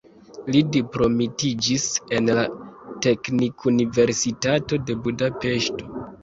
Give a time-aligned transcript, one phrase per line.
[0.53, 1.85] Li diplomitiĝis
[2.19, 2.45] en la
[3.07, 5.93] teknikuniversitato de Budapeŝto.